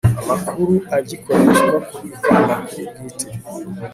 amakuru 0.21 0.73
agikoreshwa 0.97 1.75
kubika 1.87 2.31
amakuru 2.39 2.99
bwite 3.09 3.27